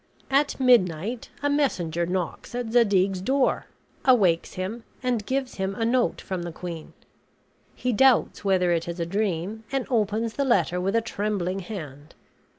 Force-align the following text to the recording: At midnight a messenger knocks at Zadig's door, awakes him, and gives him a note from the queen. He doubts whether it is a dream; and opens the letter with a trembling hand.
At 0.31 0.59
midnight 0.59 1.29
a 1.43 1.49
messenger 1.51 2.07
knocks 2.07 2.55
at 2.55 2.71
Zadig's 2.73 3.21
door, 3.21 3.67
awakes 4.03 4.53
him, 4.55 4.83
and 5.03 5.23
gives 5.27 5.57
him 5.57 5.75
a 5.75 5.85
note 5.85 6.21
from 6.21 6.41
the 6.41 6.51
queen. 6.51 6.93
He 7.75 7.93
doubts 7.93 8.43
whether 8.43 8.71
it 8.71 8.87
is 8.87 8.99
a 8.99 9.05
dream; 9.05 9.63
and 9.71 9.85
opens 9.91 10.33
the 10.33 10.43
letter 10.43 10.81
with 10.81 10.95
a 10.95 11.01
trembling 11.01 11.59
hand. 11.59 12.15